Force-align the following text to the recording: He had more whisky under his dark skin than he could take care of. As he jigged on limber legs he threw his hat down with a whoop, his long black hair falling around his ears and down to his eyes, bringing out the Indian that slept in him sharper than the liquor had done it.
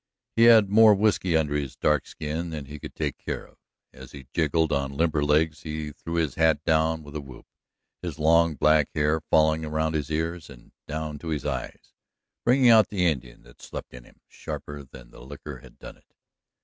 He 0.35 0.45
had 0.45 0.67
more 0.67 0.95
whisky 0.95 1.37
under 1.37 1.53
his 1.53 1.75
dark 1.75 2.07
skin 2.07 2.49
than 2.49 2.65
he 2.65 2.79
could 2.79 2.95
take 2.95 3.19
care 3.19 3.45
of. 3.47 3.59
As 3.93 4.13
he 4.13 4.25
jigged 4.33 4.55
on 4.55 4.97
limber 4.97 5.23
legs 5.23 5.61
he 5.61 5.91
threw 5.91 6.15
his 6.15 6.33
hat 6.33 6.63
down 6.63 7.03
with 7.03 7.15
a 7.15 7.21
whoop, 7.21 7.45
his 8.01 8.17
long 8.17 8.55
black 8.55 8.89
hair 8.95 9.21
falling 9.21 9.63
around 9.63 9.93
his 9.93 10.09
ears 10.09 10.49
and 10.49 10.71
down 10.87 11.19
to 11.19 11.27
his 11.27 11.45
eyes, 11.45 11.93
bringing 12.43 12.71
out 12.71 12.89
the 12.89 13.05
Indian 13.05 13.43
that 13.43 13.61
slept 13.61 13.93
in 13.93 14.05
him 14.05 14.21
sharper 14.27 14.83
than 14.83 15.11
the 15.11 15.21
liquor 15.21 15.59
had 15.59 15.77
done 15.77 15.97
it. 15.97 16.13